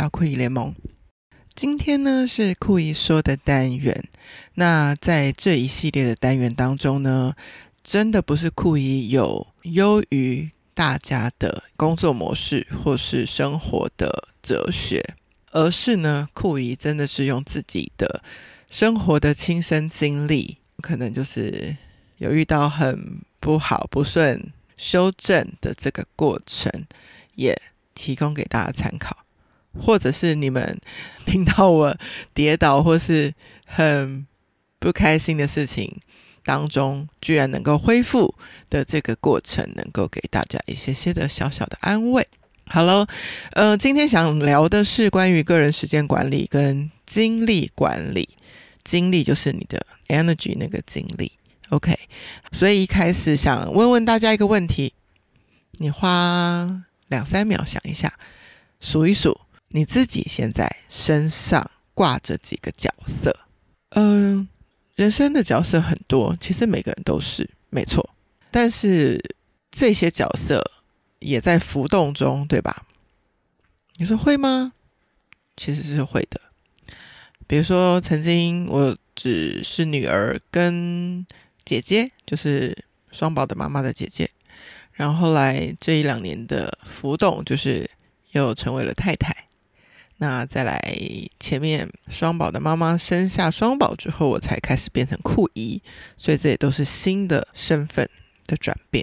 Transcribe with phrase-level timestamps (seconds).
[0.00, 0.74] 到酷姨联盟。
[1.54, 4.08] 今天呢是酷姨说的单元。
[4.54, 7.34] 那在这一系列的单元当中呢，
[7.82, 15.16] 真的不是酷姨有优于大家的工作模式或是生活的哲学，
[15.50, 18.22] 而是呢酷姨真的是用自己的
[18.70, 21.76] 生活的亲身经历，可能就是
[22.16, 26.72] 有遇到很不好不顺，修正的这个过程，
[27.34, 27.60] 也。
[27.92, 29.26] 提供给大家参考，
[29.78, 30.80] 或者是你们
[31.24, 31.96] 听到我
[32.34, 33.32] 跌倒或是
[33.66, 34.26] 很
[34.78, 36.00] 不开心的事情
[36.44, 38.34] 当中，居然能够恢复
[38.68, 42.26] 的这个过程，能够给大家一些些的小小的安慰。
[42.66, 43.06] 好喽，
[43.52, 48.28] 呃，今天想聊的是关于个人时间管理跟精力管理。
[48.82, 51.30] 精力就是你的 energy 那个精力
[51.68, 51.96] ，OK。
[52.52, 54.94] 所以一开始想问问大家一个问题：
[55.72, 58.10] 你花两三秒想一下，
[58.80, 59.38] 数一数
[59.72, 63.34] 你自己现在身上挂着几个角色？
[63.90, 64.48] 嗯，
[64.94, 68.08] 人生的角色很多，其实每个人都是没错，
[68.50, 69.20] 但是
[69.70, 70.62] 这些角色
[71.20, 72.86] 也在浮动中，对吧？
[73.96, 74.72] 你说会吗？
[75.56, 76.40] 其实是会的。
[77.46, 81.26] 比如说，曾经我只是女儿跟
[81.64, 82.76] 姐姐，就是
[83.12, 84.30] 双宝的妈妈的姐姐。
[84.92, 87.90] 然后后来这一两年的浮动，就是
[88.32, 89.39] 又成为了太太。
[90.22, 90.78] 那再来
[91.38, 95.82] 前面双宝的妈妈生下双宝之后，我才开始变成酷姨，
[96.18, 98.06] 所以这也都是新的身份
[98.46, 99.02] 的转变。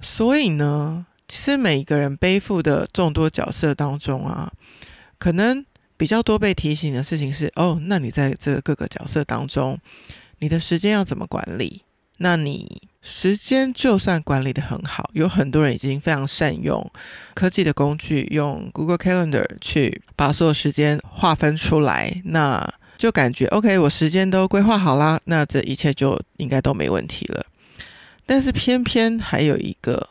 [0.00, 4.52] 所以呢，其实每一个人背负的众多角色当中啊，
[5.18, 5.64] 可能
[5.96, 9.78] 比较多被提醒的事情是：哦，那你在这个各个角色当中，
[10.40, 11.82] 你的时间要怎么管理？
[12.18, 16.84] 那你时间就算管理得很好，有很多人已经非常善用
[17.34, 22.68] 科技的工具，用 Google Calendar 去把所有时间划分出来，那
[22.98, 27.46] 就感觉 OK，我时间都规划好啦，那这一切就应该都没问题了。
[28.26, 30.08] 但是偏偏还有一个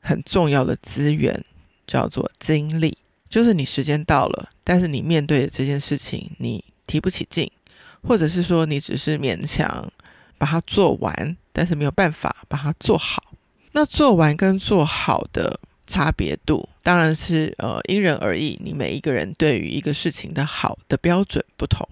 [0.00, 1.44] 很重要的资源，
[1.86, 2.98] 叫做精力，
[3.30, 7.48] 就是你时间到了，但是你面对的这件事情你提不起劲，
[8.02, 9.88] 或者是说你只是勉强
[10.36, 11.36] 把它做完。
[11.52, 13.34] 但是没有办法把它做好。
[13.72, 18.58] 那做完跟做好的差别度，当然是呃因人而异。
[18.62, 21.88] 你每一个人对于一个事情的好的标准不同，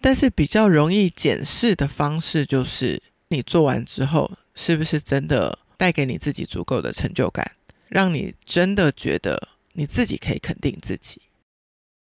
[0.00, 7.52] 但是比较容易检视的方式，就是你做完之后，是不是真的带给你自己足够的成就感，
[7.88, 11.22] 让你真的觉得你自己可以肯定自己。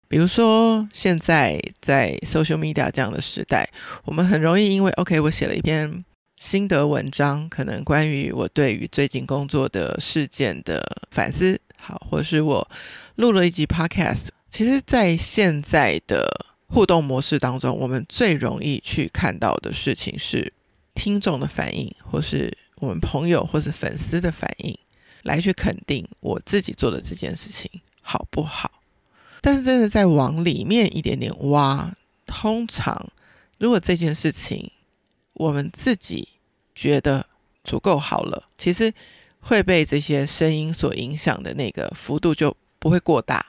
[0.08, 3.70] 比如说，现在在 social media 这样的时代，
[4.06, 6.04] 我们很容易因为 OK，我写了一篇。
[6.38, 12.72] 心得文章，可能关于我对于最近工作的事件的反思，好，或是我
[13.16, 14.28] 录了一集 podcast。
[14.50, 20.54] 其实，在现在的互动模式当中，我们最容易去看到的事情是
[20.94, 24.78] 听众的反应，或是我们朋友或是粉丝的反应，
[25.24, 27.70] 来去肯定我自己做的这件事情
[28.02, 28.72] 好不好。
[29.42, 31.92] 但是，真的再往里面一点点挖，
[32.28, 33.12] 通常
[33.58, 34.72] 如果这件事情，
[35.38, 36.28] 我们自己
[36.76, 37.26] 觉得
[37.64, 38.94] 足够好了，其实
[39.40, 43.46] 会被这些声音所影响的那个幅度就不会过大。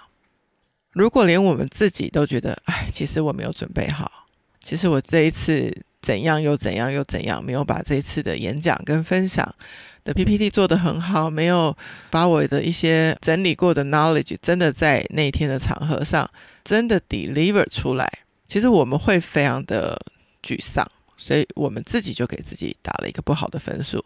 [0.92, 4.26] 如果连我们自己都觉得，哎，其实我没有准备好，
[4.60, 9.54] 其实我这一次怎样又怎样又怎样，没有把这一次的演讲跟分享
[10.02, 11.76] 的 PPT 做得很好，没有
[12.10, 16.28] 把我的一些整理过的 knowledge 真的在那天的场合上
[16.64, 18.10] 真的 deliver 出来，
[18.46, 20.00] 其实我们会非常的
[20.42, 20.90] 沮丧。
[21.18, 24.02] 所以我们自己就给自己打了一个不好的分数。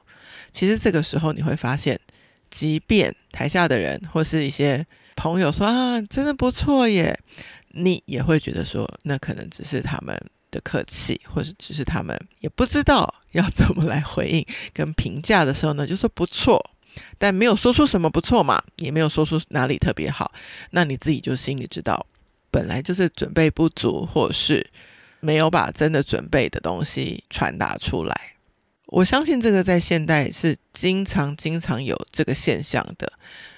[0.50, 2.00] 其实这个时候你会发现，
[2.50, 4.84] 即便台下的人或是一些
[5.14, 7.16] 朋友说啊，真的不错耶，
[7.68, 10.18] 你也会觉得说，那可能只是他们
[10.50, 16.62] 的客气，或是只是他们也不知道要怎么来回应跟评价的时候呢，就说不错，
[17.18, 20.32] 但没有说出什么不错嘛，也没有说出哪里特别好，
[20.70, 22.06] 那你自己就心里知道，
[22.50, 24.66] 本来就是准备不足，或是。
[25.24, 28.32] 没有把真的准备的东西传达出来，
[28.86, 33.12] 我相信这个在现代是经常、经常有这个现象的。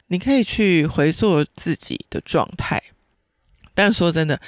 [0.08, 2.82] 你可以去回溯自己的状态，
[3.74, 4.38] 但说真的，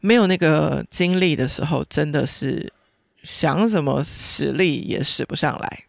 [0.00, 2.72] 没有那个精力的时候，真的是
[3.22, 5.84] 想怎么使力也使不上来。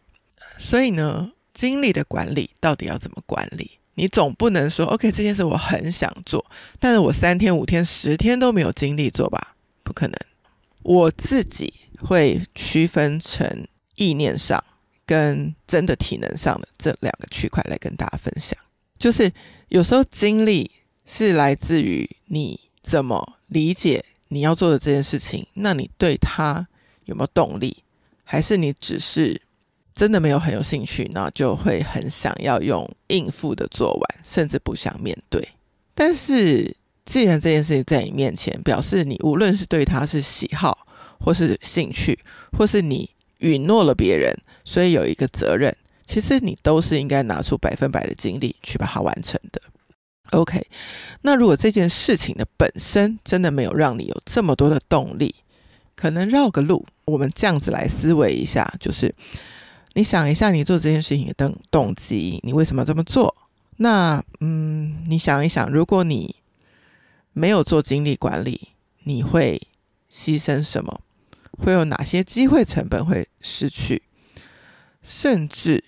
[0.58, 3.78] 所以呢，精力的管理到底要怎么管理？
[3.94, 6.44] 你总不能说，OK，这件事我很想做，
[6.78, 9.56] 但是我三天、五天、十天都没有精力做吧？
[9.82, 10.14] 不可能。
[10.88, 14.62] 我自己会区分成意念上
[15.04, 18.58] 跟真的体能上的这两个区块来跟大家分享。
[18.98, 19.30] 就是
[19.68, 20.70] 有时候精力
[21.04, 26.66] 是来自于你怎么理解你要做的这件事情，那你对它
[27.04, 27.84] 有没有动力？
[28.24, 29.42] 还是你只是
[29.94, 35.46] 真的没有很有兴趣，那就会很想要用应付的做完，甚至不想面对。
[35.94, 36.74] 但是
[37.08, 40.86] 既然这件事情在你面前，表示你无论是对它是喜好，
[41.18, 42.18] 或是兴趣，
[42.52, 43.08] 或是你
[43.38, 45.74] 允诺了别人，所以有一个责任，
[46.04, 49.62] 其实你都是应该拿出百分百的精力去把它完成的。
[50.32, 50.66] OK，
[51.22, 55.34] 那如果这件事情的本身真的没有让你有这么多的动力，
[55.96, 59.14] 可能绕个路，我们这样子来思维一下，就是
[59.94, 63.34] 你想一下，你做这件事情的动动机，你为什么这么做？
[63.78, 66.36] 那嗯，你想一想，如果你
[67.38, 68.70] 没有做精力管理，
[69.04, 69.62] 你会
[70.10, 71.00] 牺牲什么？
[71.52, 74.02] 会有哪些机会成本会失去？
[75.02, 75.84] 甚至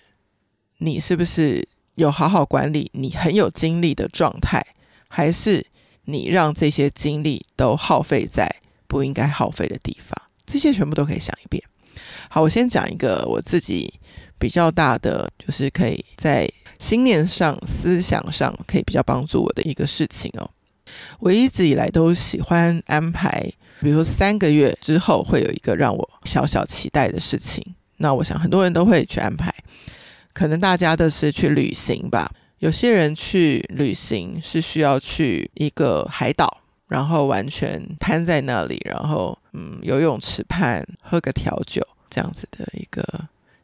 [0.77, 4.65] 你是不是有好好管理你很有精力的状态？
[5.09, 5.67] 还是
[6.05, 8.49] 你让这些精力都耗费在
[8.87, 10.29] 不应该耗费的地方？
[10.45, 11.61] 这些全部都可以想一遍。
[12.29, 13.93] 好，我先讲一个我自己
[14.39, 16.49] 比较大的，就是可以在
[16.79, 20.49] 心念上、思想上可以比较帮助我的一个事情哦。
[21.19, 23.41] 我一直以来都喜欢安排，
[23.79, 27.63] 比如说三个月之后会有一个让我小小期待的事情。
[27.97, 29.53] 那我想很多人都会去安排，
[30.33, 32.31] 可能大家都是去旅行吧。
[32.57, 43.03] 有些人去旅行是需要去一个海岛，然后完全瘫在那里，然后嗯，游泳池畔喝个调酒这样子的一个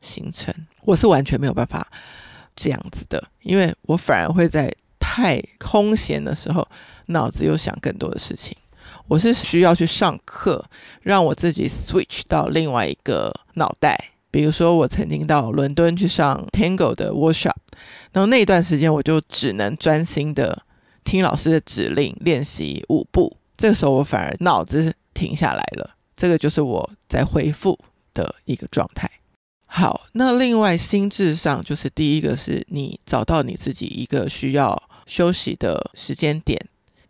[0.01, 0.53] 行程。
[0.81, 1.87] 我是完全没有办法
[2.55, 4.71] 这样子的，因为我反而会在
[5.17, 6.67] 太空闲的时候。
[7.09, 8.53] 脑子又想更多的事情，
[9.07, 10.61] 我是需要去上课，
[11.01, 14.11] 让我自己 switch 到另外一个脑袋。
[14.29, 17.55] 比如说，我曾经到伦敦去上 Tango 的 workshop，
[18.11, 20.63] 然后那一段时间我就只能专心的
[21.05, 23.37] 听老师的指令，练习舞步。
[23.55, 27.79] 这个时候我反而脑子停下来了，这个就是我在恢复
[28.13, 29.09] 的一个状态。
[29.65, 36.63] 好，那另外心智上，就是第一个是你找到你自己一个需要休息的时间点。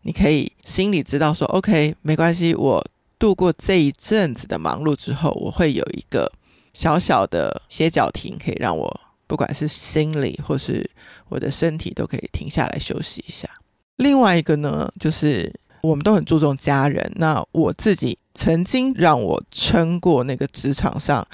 [0.04, 2.82] 你可以心里知道说，OK，没关系，我
[3.20, 6.32] 度过这一阵子的忙碌之后，我会有一个
[6.74, 10.90] 小小的歇脚亭，可以让我不管是心理或是
[11.28, 13.50] 我的身体都可以停下来休息一下。
[13.98, 21.28] 另外一个呢，就是我们都很注重家人，那我自己曾经让我撑过那个职场上，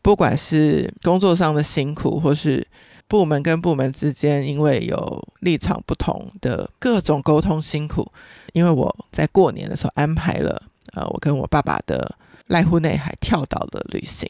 [0.00, 2.64] 不管是工作上的辛苦，或是。
[3.12, 8.10] 部门跟部门之间，因为有立场不同的各种沟通辛苦。
[8.54, 10.62] 因为我在过年的时候安排了，
[10.94, 12.16] 呃，我跟我爸爸的
[12.48, 14.26] 濑户内海跳岛的旅行，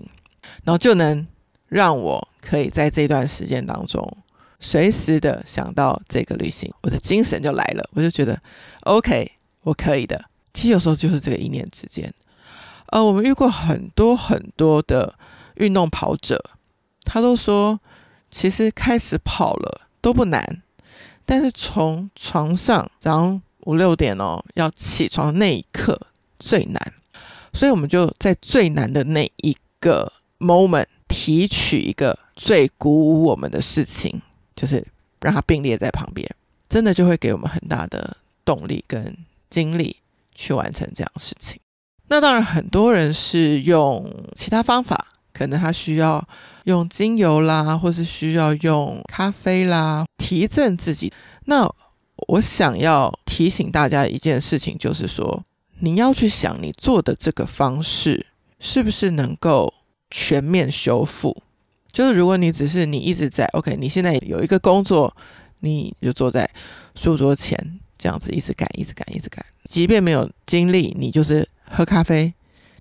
[0.65, 1.25] 然后就能
[1.69, 4.05] 让我可以在这段时间当中，
[4.59, 8.37] 随时的想到这个旅行，我的精神就来了，我就觉得
[8.81, 9.31] OK，
[9.63, 10.25] 我可以的。
[10.53, 12.13] 其实有时候就是这个一念之间。
[12.87, 15.15] 呃，我们遇过很多很多的
[15.55, 16.45] 运动跑者，
[17.05, 17.79] 他都说。
[18.33, 20.63] 其实开始跑了都不难，
[21.27, 25.97] 但是从床上早上五六点哦，要起床的那一刻
[26.39, 26.95] 最难，
[27.53, 34.23] 所以我们就在最难的那一个 moment 提取一个最鼓舞我们的事情，
[34.57, 34.83] 就是
[35.21, 36.27] 让它并列在旁边，
[36.69, 39.15] 真的就会给我们很大的动力跟
[39.51, 39.95] 精力
[40.35, 41.61] 去完成这样事情。
[42.09, 45.09] 那当然，很多人是用其他方法。
[45.35, 46.23] 可能他需要
[46.65, 51.13] 用精油啦，或是需要用咖啡啦，提振自己。
[51.47, 51.69] 那
[52.29, 55.45] 我想要提醒大家一件事情，就是说
[55.81, 58.27] 你要去想，你做的这个方式
[58.61, 59.73] 是不是能够
[60.11, 61.43] 全面修复？
[61.91, 65.15] 就是如果你只是你一直在 OK，你现在有一个工作，
[65.61, 66.49] 你就坐在
[66.95, 67.59] 书桌前
[67.99, 72.33] 这样子一直干，一直干，一直干，即便没有精力，你就是喝咖啡。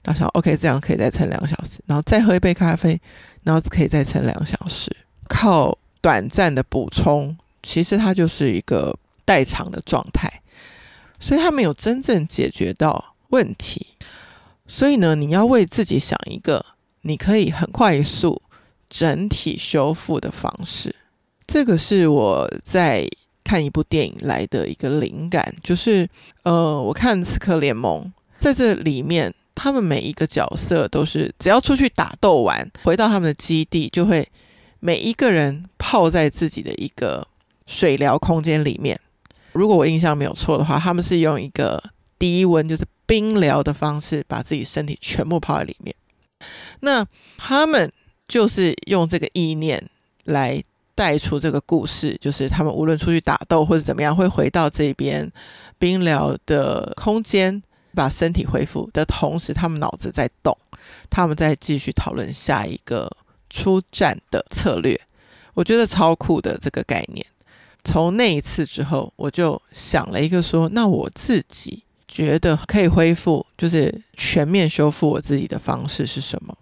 [0.03, 2.99] 然后想，OK，这样可以再撑两个小时，然后再喝一杯咖啡，
[3.43, 4.95] 然后可以再撑两小时。
[5.27, 10.41] 靠短暂的补充，其实它就是一个代偿的状态，
[11.19, 13.87] 所以它没有真正解决到问题。
[14.67, 16.65] 所以呢，你要为自己想一个
[17.01, 18.41] 你可以很快速
[18.89, 20.95] 整体修复的方式。
[21.47, 23.07] 这个是我在
[23.43, 26.07] 看一部电影来的一个灵感，就是
[26.43, 28.03] 呃，我看《刺客联盟》
[28.39, 29.33] 在这里面。
[29.55, 34.27] 他们每一个角色都是，只要出去打斗完，回到他们的基地，就会
[34.79, 37.27] 每一个人泡在自己的一个
[37.67, 38.99] 水疗空间里面。
[39.53, 41.83] 如果我印象没有错的话，他们是用一个
[42.17, 45.93] 低温，就是冰疗的方式，把自己身体全部泡在里面。
[46.79, 47.05] 那
[47.37, 47.91] 他们
[48.27, 49.89] 就是用这个意念
[50.23, 50.63] 来
[50.95, 55.29] 带出这个故事，就是他们无论出去打斗或者怎么样，会回到这边
[55.77, 57.61] 冰疗的空间，
[57.93, 60.57] 把身体恢复的同时，他们脑子在动，
[61.09, 63.11] 他们在继续讨论下一个
[63.49, 64.99] 出战的策略。
[65.53, 67.25] 我觉得超酷的这个概念。
[67.83, 76.55] 从那一次之后，我就想了一个说，那我自己觉得可以恢复，就是全面修复我自己的方式是什么？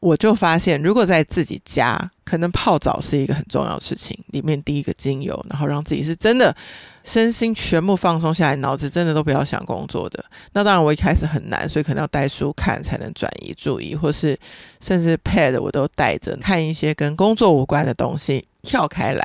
[0.00, 4.18] 我就发现，如果在自己家，可能泡澡是一个很重要的事情。
[4.28, 6.56] 里面滴一个精油，然后让自己是真的
[7.04, 10.24] 身心全部放松下来，脑子真的都不要想工作的。
[10.54, 14.34] 那当然，我一开始很难，所以可能要带书看才能转移注意，或是
[14.80, 19.22] 甚至 pad 我都带着看一些跟工作无关的东西，跳开来。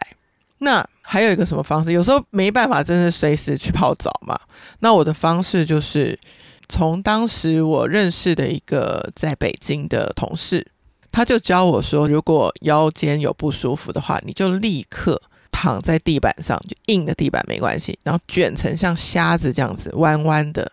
[0.57, 1.93] 那还有一个什么方式？
[1.93, 4.37] 有时候没办法，真的随时去泡澡嘛。
[4.79, 6.19] 那我的方式就是。
[6.67, 10.65] 从当时我认识的一个在北京的同事，
[11.11, 20.71] 他就教我说，如果腰间有不舒服的话，你就立刻躺在地板上，就硬的地板没关系，然后卷成像虾子这样子弯弯的。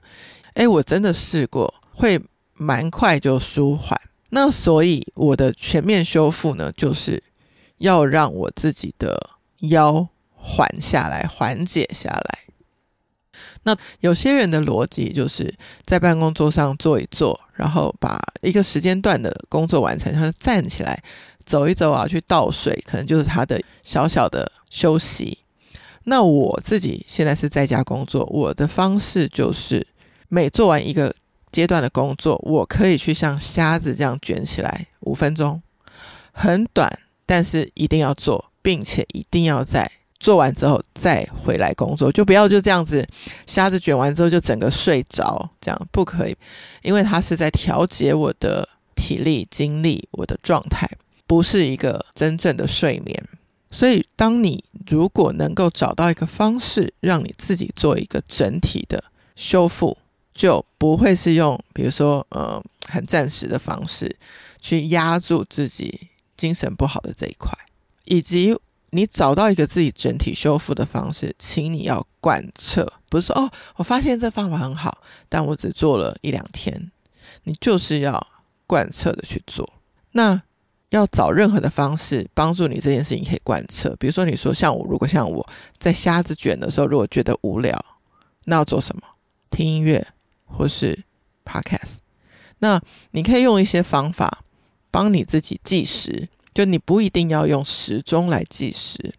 [0.54, 2.20] 诶，我真的试过，会
[2.54, 3.98] 蛮快就舒缓。
[4.30, 7.22] 那所以我的全面修复呢，就是
[7.78, 9.30] 要让我自己的
[9.60, 12.38] 腰缓下来，缓解下来。
[13.64, 15.54] 那有些人的逻辑就是
[15.84, 21.00] 在办公桌上坐一坐，然后把一个时间段的工作完成，他站起来
[21.46, 25.38] 走一走啊，去倒水，可能就是他的小小的休息。
[26.04, 29.86] 那我自己现在是在家工作，我的方式就是
[30.28, 31.14] 每做完一个
[31.52, 35.62] 阶段的工作，我可以去像虾子这样卷起来五分钟，
[36.32, 36.90] 很短，
[37.24, 39.88] 但是一定要做，并且一定要在。
[40.22, 43.04] 做完之后再回来工作，就不要就这样子，
[43.44, 46.36] 瞎子卷完之后就整个睡着，这样不可以，
[46.82, 50.88] 因为它是在调节我的体力、精力、我的状态，
[51.26, 53.20] 不是一个真正的睡眠。
[53.72, 59.02] 所以，当你如果能够找到一个方式，让你自己做一个整体的
[59.34, 59.98] 修复，
[60.32, 64.16] 就不会是用比如说呃很暂时的方式
[64.60, 67.52] 去压住自己精神不好的这一块，
[68.04, 68.56] 以及。
[68.94, 74.98] 你找到一个自己整体修复的方式，请你要贯彻，不是说哦，我发现这方法很好，
[75.30, 76.92] 但我只做了一两天，
[77.44, 78.26] 你就是要
[78.66, 79.66] 贯彻的去做。
[80.10, 80.42] 那
[80.90, 85.46] 要找任何的方式帮助你这件事情可以贯彻，比如说你说像我，如果像我
[85.78, 87.82] 在瞎子卷的时候，如果觉得无聊，
[88.44, 89.02] 那要做什么？
[89.48, 90.06] 听音乐
[90.44, 91.02] 或是
[91.46, 91.96] podcast。
[92.58, 92.78] 那
[93.12, 94.44] 你可以用一些方法
[94.90, 96.28] 帮你自己计时。
[96.54, 99.14] 就你不一定要用时钟来计时，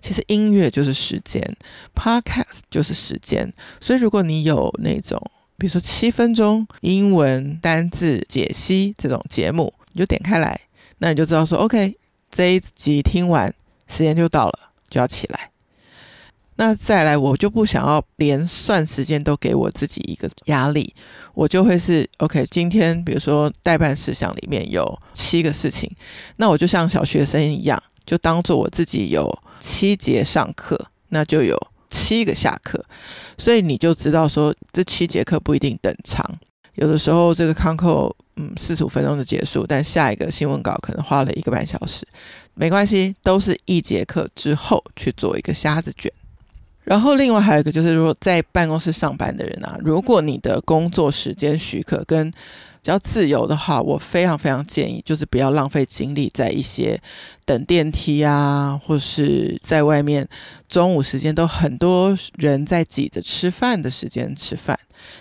[0.00, 1.56] 其实音乐就是时间
[1.94, 3.52] ，Podcast 就是时间。
[3.80, 5.20] 所以如果你有那种，
[5.56, 10.60] 比如说七分钟英文单字解析这种节目，你就点开来，
[10.98, 11.96] 那你就知道说，OK，
[12.30, 13.54] 这一集听完，
[13.86, 15.50] 时间就到了，就要起来。
[16.56, 20.94] 那再来，我就不想要连算时间都给我自己一个压力，
[21.34, 22.46] 我就会是 OK。
[22.48, 25.90] 今天比如说待办事项里面有七个事情，
[26.36, 32.84] 那我就像小学生一样，就当做我自己有七节上课，那就有七个下课。
[33.36, 36.24] 所以你就知道说，这七节课不一定等长，
[36.74, 42.06] 有的时候这个康扣嗯四十五分钟就结束，但下一个新闻稿可能花了一个半小时，
[42.54, 46.12] 没关系，都是一节课之后去做一个瞎子卷。
[46.84, 52.36] 然后，另外还有一个就是，如果在办公室上班的人啊，如果你的工作时间许可跟比
[52.90, 57.00] 较自由的话，我非常非常建议，就是不要浪费精力在一些
[57.46, 60.28] 等电梯啊，或是在外面
[60.68, 64.78] 中午时间都很多人在挤着吃饭的时间吃饭。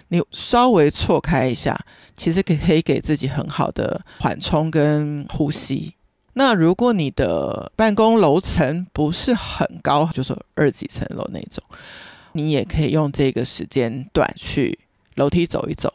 [0.10, 1.79] 你稍微错开一下，
[2.17, 5.93] 其实可可以给自己很好的缓冲跟呼吸。
[6.34, 11.63] 那如果你的办公楼层不是很高，就是二几层楼那种，
[12.34, 14.80] 你也可以用这个时间段去
[15.16, 15.94] 楼梯走一走，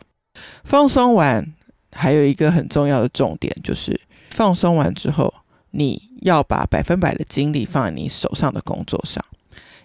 [0.65, 1.55] 放松完。
[1.91, 3.99] 还有一个很重要的重点就是，
[4.31, 5.33] 放松完之后，
[5.71, 9.25] 你要把百分百的精力放在你手上的工作上，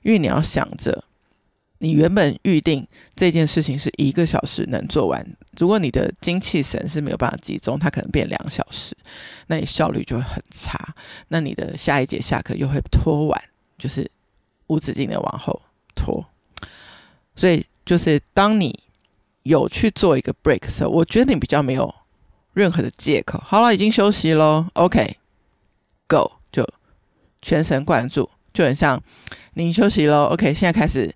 [0.02, 1.06] 因为你要想着。
[1.84, 5.22] 你原本预定这件事情是一个小时能做完，
[5.60, 8.96] 如果你的精气神是没有办法集中，它可能变两小时，
[9.48, 10.96] 那你效率就会很差。
[11.28, 13.44] 那你的下一节下课又会拖晚，
[13.78, 14.10] 就是
[14.68, 15.62] 无止境的往后
[15.94, 16.26] 拖。
[17.36, 18.80] 所以，就是当你
[19.42, 21.94] 有去做一个 break 的时候，我觉得你比较没有
[22.54, 23.38] 任何的借口。
[23.46, 26.66] 好了，已经休息喽，OK，Go，就
[27.42, 29.04] 全神贯注，就很像
[29.56, 31.14] 你休息喽，OK，现在开始。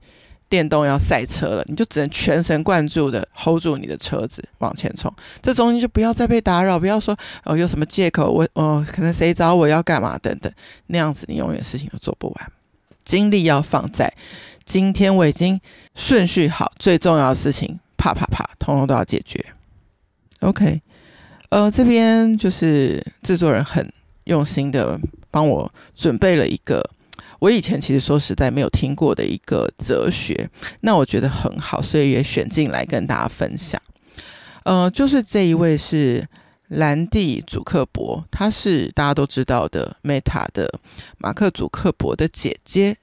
[0.49, 5.13] 电动要赛车了，你就只能全神贯注的 hold 住你的车子往前冲。
[5.41, 10.51] 这中间就不要再被打扰，不要说哦有什么借口，我哦可能谁找我要干嘛等等，
[10.87, 12.51] 那样子你永远事情都做不完。
[13.03, 14.13] 精力要放在
[14.63, 15.59] 今天我已经
[15.95, 19.45] 顺序好，最重要的事情，啪啪啪，通通都要解决。
[20.39, 20.81] OK，
[21.49, 23.91] 呃，这边就是制作人很
[24.25, 24.99] 用心的
[25.29, 26.81] 帮我准备了一个。
[27.39, 30.49] 我以前其实说实在没有听过的一个哲学，
[30.81, 33.81] 那我觉得很好，所以也选进来跟大家分享。
[34.63, 36.27] 呃，就是这一位是
[36.67, 40.79] 兰蒂·祖克伯，他是大家都知道的 Meta 的
[41.17, 42.97] 马克·祖克伯的姐姐。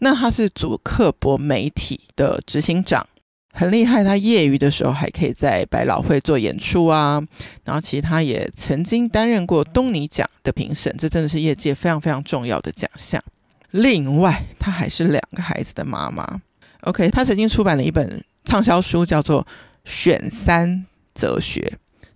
[0.00, 3.06] 那她是祖克伯媒体的执行长，
[3.52, 4.02] 很厉害。
[4.02, 7.22] 她业余的时候还可以在百老汇做演出啊，
[7.64, 13.22] 然后其实她也曾经担任过东尼奖的评审，这真的是业界非常非常重要的奖项。
[13.70, 16.40] 另外，她还是两个孩子的妈妈。
[16.82, 19.42] OK，她曾经出版了一本畅销书，叫做
[19.84, 21.60] 《选三哲学》，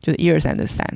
[0.00, 0.86] 就是一二三的三。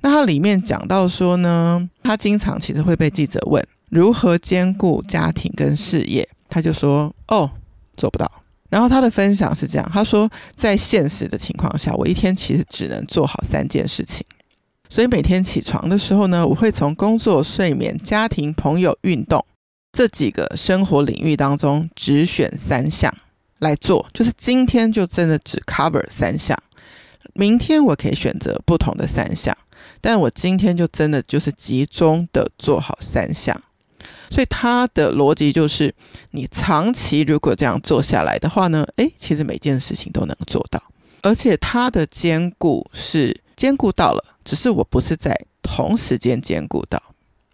[0.00, 7.50] 那它里面讲到说呢，她经常其实会被记者问如何兼顾家庭跟事业，她就说：“哦，
[7.96, 8.30] 做不到。”
[8.68, 14.26] 然后她的分享是这样：她说，在现实的情况下，我一天其实只能做好三件事情。
[14.88, 19.44] 所以每天起床的时候呢，我会从工作、睡眠、家庭、朋友、运动。
[19.94, 23.14] 这几个生活领域当中，只选三项
[23.60, 26.58] 来做，就是今天就真的只 cover 三项，
[27.34, 29.56] 明天我可以选择不同的三项，
[30.00, 33.58] 但我今天就真的就是集中的做好三项。
[34.30, 35.94] 所以他的逻辑就是，
[36.32, 40.82] 你长期如果这样做下来的话呢，诶，其实每件事情都能做到，
[41.22, 47.00] 而且他的兼顾是兼顾到了，只是我不是在同时间兼顾到。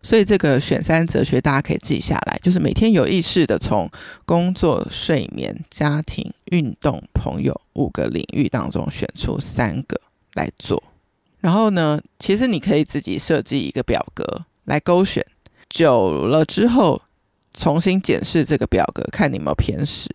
[0.03, 3.91] 所以这个选三哲学大家可以记下来，就是每天有意识的从
[4.25, 10.01] 工作、睡眠、家庭、运动、朋友五个领域当中选出三个
[10.35, 10.83] 来做。
[11.41, 15.25] 然后呢，其实你可以自己设计一个表格来勾选，
[15.69, 17.03] 久了之后
[17.53, 20.09] 重新检视这个表格，看你有没有偏食。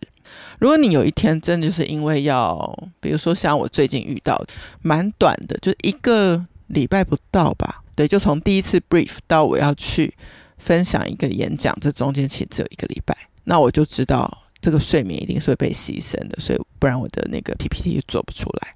[0.58, 4.44] 如果你有一天真的就是因为要，比如说像我最近遇到
[4.82, 7.82] 蛮短的，就一个礼拜不到吧。
[7.96, 10.14] 对，就从第一次 brief 到我要去
[10.58, 18.74] 分享一个演讲，这中间其实只有一个礼拜，那我就知道这个睡眠一定是会被牺牲的，所以不然我的那个 PPT 就做不出来，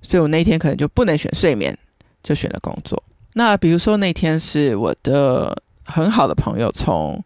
[0.00, 1.76] 所以我那天可能就不能选睡眠，
[2.22, 3.02] 就选了工作。
[3.34, 7.20] 那比如说那天是我的很好的朋友从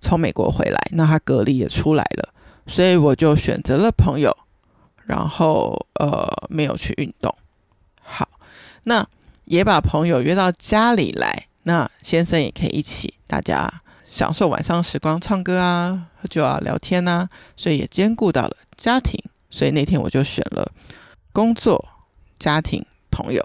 [0.00, 2.32] 从美国回来，那他隔离也出来了，
[2.68, 4.32] 所以我就选择了朋友，
[5.04, 7.34] 然后呃没有去运动。
[8.00, 8.28] 好，
[8.84, 9.04] 那。
[9.46, 13.72] 也把朋友约到家里来，那先生也可以一起，大家
[14.04, 19.22] 享受晚上时光，唱歌啊、喝酒啊、聊天啊，所以也兼顾到了家庭。
[19.48, 20.70] 所以那天我就选了
[21.32, 21.82] 工作、
[22.38, 23.42] 家庭、朋友。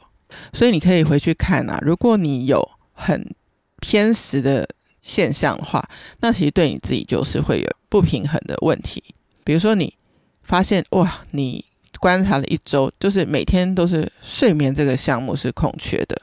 [0.54, 3.34] 所以你可以回去看啊，如果你有很
[3.80, 4.68] 偏食的
[5.02, 5.88] 现象的话，
[6.20, 9.04] 那其实对你自己就是会有不平衡的问题。
[9.44, 9.96] 比如说你
[10.44, 11.66] 发现哇，你。
[12.02, 16.20] 观察了一周，就是每天都是睡眠这个项目是空缺的，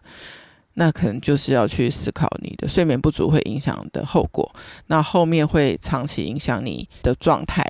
[0.74, 4.52] 那可能就是要去思考你的睡眠不足会影响的后果，
[4.88, 7.64] 那后面会长期影响你的状态，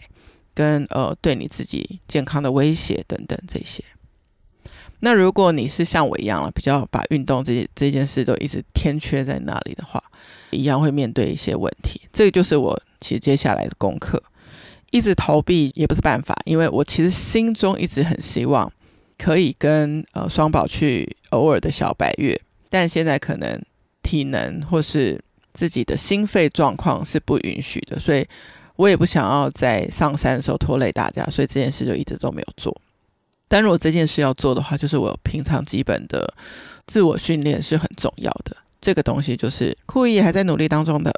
[0.54, 3.84] 跟呃对你自己健康的威胁等等这些。
[5.00, 10.02] 那如果你是像我一样了，比较把运动这这件事都一直天缺在那里的话，
[10.50, 12.00] 一样会面对一些问题。
[12.10, 14.22] 这个就是我其实接下来的功课。
[14.90, 18.72] 一直逃避也不是办法，因为我其实心中一直很希望
[19.18, 23.60] 可以跟呃双宝去偶尔的小白月，但现在可能
[24.02, 25.22] 体能或是
[25.52, 28.26] 自己的心肺状况是不允许的，所以
[28.76, 32.74] 我也不想要在上山的时候拖累大家，所以这件事就一直都没有做。
[33.46, 36.32] 但如果这件事要做的话，就是我平常基本的
[36.86, 41.12] 自我训练是很重要的，这个东西就是酷姨还在努力当中的。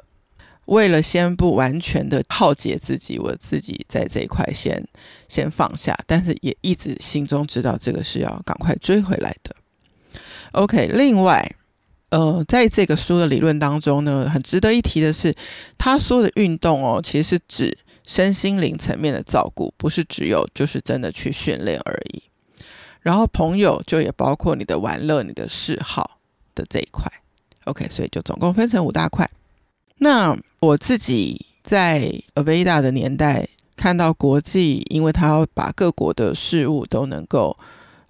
[0.65, 4.81] 为了先不完全的耗竭自己，我自己在这一块先
[5.27, 9.55] 先放下，但是也一直心中知道这个是要赶快追回来的。
[10.53, 11.55] OK，另外，
[12.09, 15.35] 呃，在这个书的理论当中呢，很值得一提的是，
[15.77, 22.23] 他说的运动哦，其实是指身心灵层面的照顾，不是只有就是真的去训练而已。
[23.01, 26.19] 然后朋友就也包括你的玩乐、你的嗜好
[26.53, 27.11] 的这一块。
[27.65, 29.29] OK，所以就总共分成五大块。
[29.97, 37.57] 那我自己在 Aveda 的年代看到国际，因为他要把各国的事物都能够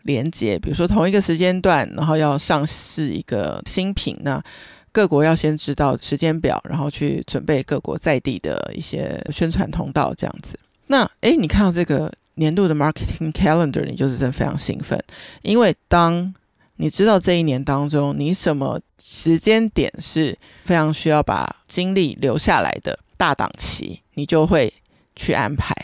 [0.04, 4.44] 连接，比如说同一个时间段，然后要上市一个新品，那
[4.92, 10.60] 各国要先知道时间表，然后去准备各国在地的一些宣传通道这样子。
[10.88, 15.02] 那诶，你看到这个年度的 marketing calendar，你就是真的非常兴奋，
[15.42, 16.34] 因为当
[16.82, 24.74] 你知道这一年当中你什么时间点是非常需要把精力留下来的大档期，你就会
[25.16, 25.76] 去安排。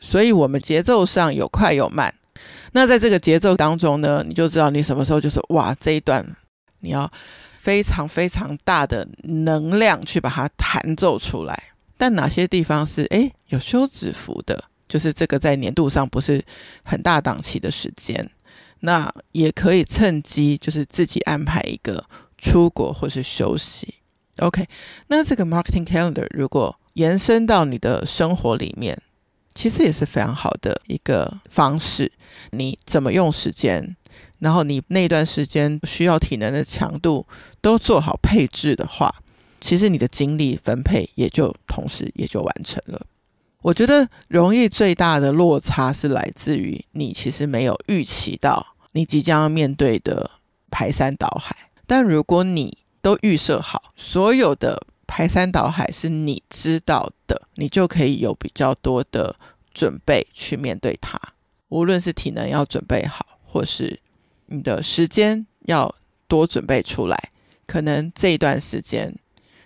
[0.00, 2.12] 所以，我们节奏上有快有慢。
[2.72, 6.26] 那在这个节奏当中呢，你就知道你什么时候就是哇，这一段
[6.80, 7.08] 你要
[7.58, 11.56] 非常非常大的能量去把它弹奏出来。
[11.96, 14.64] 但哪些地方是诶有休止符的？
[14.88, 16.44] 就是这个在年度上不是
[16.82, 18.28] 很大档期的时间，
[18.80, 22.04] 那也可以趁机就是自己安排一个
[22.38, 23.94] 出国或是休息。
[24.38, 24.66] OK，
[25.08, 29.00] 那这个 marketing calendar 如果延伸到你的生活里面。
[29.52, 32.10] 其实也是非常好的一个方式。
[32.52, 33.96] 你怎么用时间，
[34.38, 37.26] 然后你那段时间需要体能的强度
[37.60, 39.12] 都做好配置的话，
[39.60, 43.04] 其实你的精力分配也就同时也就完成了。
[43.62, 50.30] 我觉得容易最大的落差是来自于你其实没有预期到你即将要面对的
[50.70, 54.86] 排山倒海，但如果你都预设好所有的。
[55.12, 59.34] 排山倒海是你知道的，你就可以有比较多的
[59.74, 61.20] 准备去面对它。
[61.70, 63.98] 无论是体能要准备好，或是
[64.46, 65.92] 你的时间要
[66.28, 67.32] 多准备出来。
[67.66, 69.12] 可能这一段时间，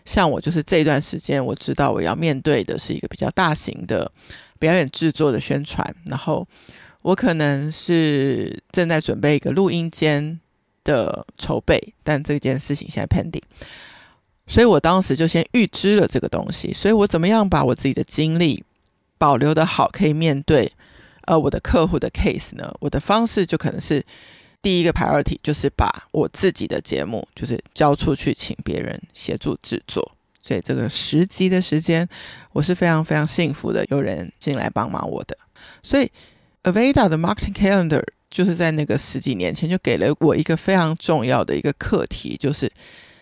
[0.05, 4.11] 像我就是这段时间，我知道我要面对的是一个比较大型的
[4.59, 6.47] 表演制作的宣传，然后
[7.03, 10.39] 我可能是正在准备一个录音间
[10.85, 13.43] 的筹备，但这件事情现在 pending。
[14.47, 18.63] 所以我当时就先预知了这个东西，所以我怎么样把我自己的精力
[19.17, 20.71] 保留得好，可以面对
[21.23, 22.71] 呃我的客户的 case 呢？
[22.81, 24.05] 我的方式就可能是
[24.65, 30.17] 第一个 priority 就是把我自己的节目就是交出去，请别人协助制作。
[30.41, 32.09] 所以这个十集的时间，
[32.51, 35.37] 我是非常非常幸福的，有人进来帮忙我的。
[35.83, 36.11] 所以
[36.63, 42.73] Aveda 的 marketing calendar 就是在那个十几年前就给了我一个非常重要的一个课题，就是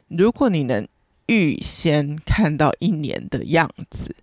[0.06, 0.86] 如果你能
[1.26, 4.14] 预先看到一年的样子，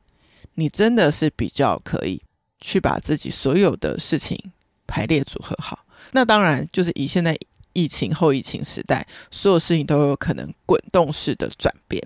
[0.55, 2.21] 你真的是比较可以
[2.61, 4.53] 去把自己所有的事情
[4.87, 5.85] 排列组合好。
[6.11, 7.37] 那当然，就是以现在
[7.73, 12.01] 疫情后疫情时代，所有事情都有可能滚动式的转变，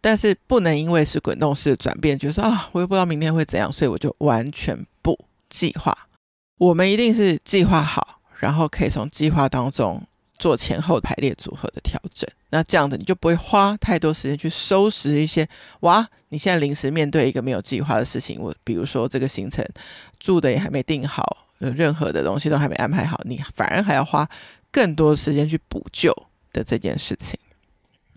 [0.00, 5.96] 但是不能因为是滚动式的转变，觉得说啊，我又不知道明天会怎样，所以我就完全不计划。
[6.58, 10.02] 我们一定是计划好，然后可以从计划当中。
[10.38, 15.48] 做前后排列组合的调整，那这样子你就不会花太多时间去收拾一些
[15.80, 16.06] 哇！
[16.28, 19.66] 你现在临时面对一个没有计划的事情，我比如说这个行程
[20.20, 24.28] 住的也还没定好，任何的东西都还没安排好，你反而还要花
[24.70, 26.12] 更多时间去补救
[26.52, 27.38] 的这件事情。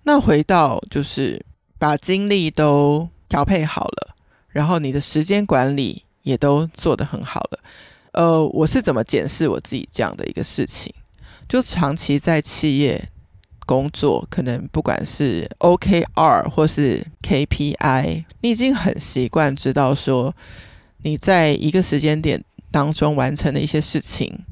[0.04, 1.46] 那回到就是
[1.78, 4.16] 把精力都调配好了，
[4.50, 7.60] 然后你的时间管理也都做得很好了。
[8.14, 10.94] 呃，我是怎么检视我自己这样的一个事情？
[11.48, 13.10] 就长期在企业
[13.66, 20.36] 工作，可能不管是 OKR 或是 KPI，你已经很习惯知道说，
[21.04, 24.46] 你在一个时间点当中完成的一些事情，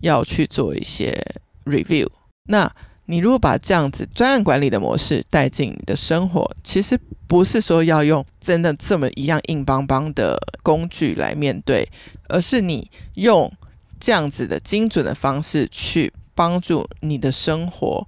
[0.00, 1.16] 要去做一些
[1.64, 2.08] review。
[2.48, 2.70] 那
[3.06, 11.88] 你如果把这样子专案管理的模式带进你的生活，其实不是说要用真的这么一样硬邦邦的工具来面对，
[12.28, 13.52] 而是你用
[13.98, 16.12] 这样子的精准的方式去。
[16.36, 18.04] 帮助你的生活，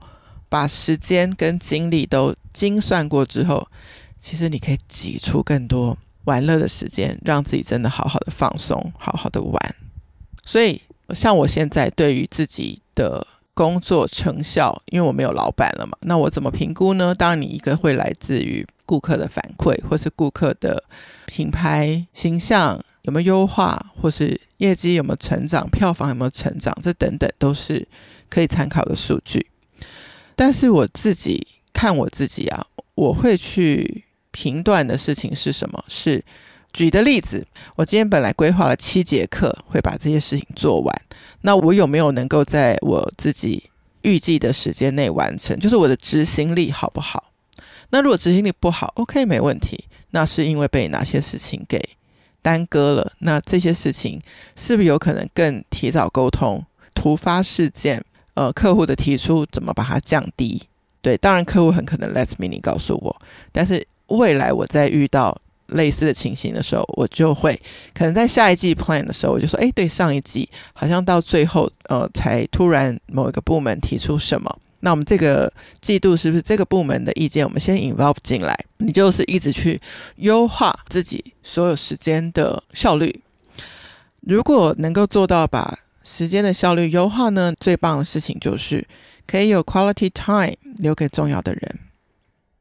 [0.49, 3.69] 把时间跟精力都精算过之后，
[4.19, 5.97] 其实你可以挤出更多
[6.27, 9.75] 玩乐的时间，让自己真的好好的放松，好好的玩。
[10.45, 10.81] 所以，
[11.15, 17.15] 像我现在对于自己的工作成效，因为我没有老板了嘛，那我怎么评估呢？
[17.15, 20.85] 当然，你一个会来自于顾客的反馈，或是顾客的
[21.25, 27.89] 品牌形象有没有优化，或是业绩有没有成长，票房有没有成长，这等等都是。
[28.29, 29.47] 可以参考的数据，
[30.35, 34.05] 但是我自己看我自己啊，我会去
[34.37, 35.83] 停断的事情是什么？
[35.89, 36.23] 是
[36.75, 40.95] 举的例子，我今天本来规划了七节课，会把这些事情做完，
[41.41, 43.71] 那我有没有能够在我自己
[44.03, 45.59] 预计的时间内完成？
[45.59, 47.33] 就是我的执行力好不好？
[47.89, 51.83] 那如果执行力不好，OK，没问题，那是因为被哪些事情给
[52.43, 53.13] 耽搁了？
[53.21, 54.21] 那这些事情
[54.55, 56.63] 是不是有可能更提早沟通？
[56.95, 58.05] 突发事件？
[58.35, 60.61] 呃，客户的提出怎么把它降低？
[61.01, 63.17] 对，当然客户很可能 last minute 告诉我，
[63.51, 65.37] 但是未来我在遇到
[65.69, 67.61] 类似的情形的时候，我就会
[67.93, 78.57] 可能在下一季 plan 的时候，我就说，哎，对，上一季好像到最后，呃，才突然某一个部门提出什么，那我们这个季度是不是这个部门的意见，我们先 involve 进来？
[78.79, 79.81] 你就是一直去
[80.17, 83.23] 优化自己所有时间的效率。
[84.21, 88.87] 如果能够做到把时间的效率优化呢，最棒的事情就是
[89.27, 91.79] 可以有 quality time 留给重要的人。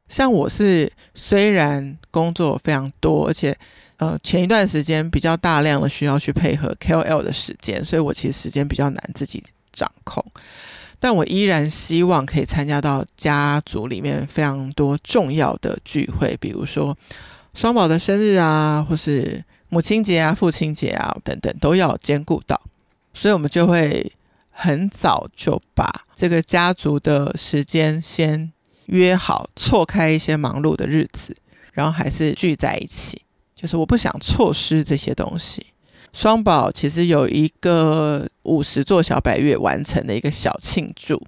[0.08, 3.56] 像我是虽然工作非常多，而且
[3.96, 9.42] 呃前一段时间比较大量的需要去配合 KOL 的时间，所以我其实时间比较难自己
[9.72, 10.24] 掌控。
[10.98, 16.96] 但我依然希望可以参加到家族里面非常多重要的聚会，比如说
[17.52, 22.58] 双宝的生日啊，或是母亲节啊、父亲节啊等等，都要兼顾到。
[23.12, 24.10] 所以我们就会
[24.50, 28.50] 很早就把这个家族的时间先
[28.86, 31.36] 约好，错开一些忙碌的日子，
[31.72, 33.22] 然后还是聚在一起。
[33.54, 35.66] 就是我不想错失这些东西。
[36.12, 41.22] 双宝其实有一个五十座小百月完成的一个小庆祝，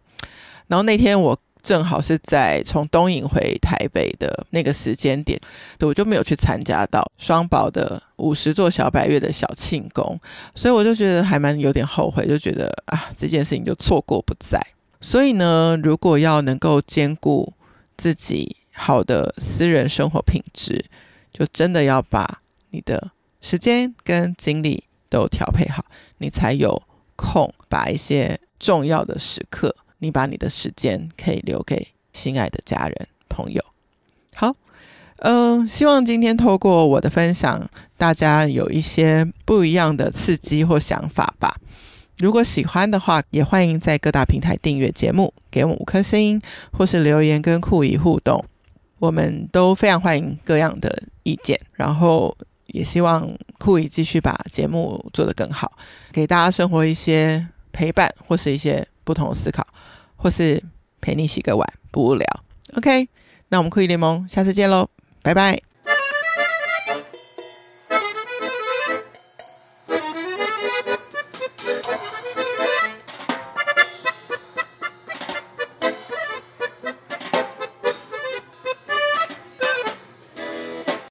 [0.66, 5.38] 然后那天我正好是在从东影回台北的那个时间点，
[5.79, 10.18] 对，我就没有去参加到双宝的五十座小百月的小庆功，
[10.55, 14.59] 所以我就觉得还蛮有点后悔，就觉得啊这件事情就错过不再。
[15.00, 17.52] 所以呢，如果要能够兼顾
[17.96, 20.84] 自己好的私人生活品质，
[21.32, 23.12] 就真的要把你的。
[23.40, 25.84] 时间跟精力都调配好，
[26.18, 26.82] 你才有
[27.14, 33.64] 空把一些重要的时刻，你把你的时间可以留给心爱的家人朋友。
[34.34, 34.52] 好，
[35.18, 41.56] 嗯、希望今天透过我的分享，大家有一些不一样的刺激或想法吧。
[42.18, 46.40] 如果喜欢的话，也欢迎在各大平台订阅节目，给我们五颗星，
[46.72, 48.44] 或是留言跟酷姨互动，
[48.98, 51.61] 我们都非常欢迎各样的意见。
[51.72, 52.37] 然后。
[52.68, 53.26] 也希望
[53.59, 55.72] 酷姨继续把节目做得更好，
[56.12, 59.66] 给大家生活一些陪伴，或是一些不同的思考，
[60.16, 60.62] 或是
[61.00, 62.26] 陪你洗个碗不无聊。
[62.74, 63.09] OK，
[63.48, 64.90] 那我们酷姨联盟下次见喽，
[65.22, 65.67] 拜拜。